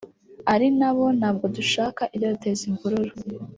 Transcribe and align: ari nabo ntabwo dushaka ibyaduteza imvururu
ari 0.53 0.67
nabo 0.79 1.05
ntabwo 1.19 1.45
dushaka 1.57 2.01
ibyaduteza 2.15 2.61
imvururu 2.69 3.13